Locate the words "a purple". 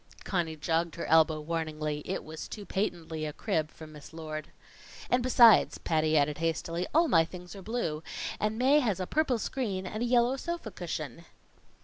8.99-9.37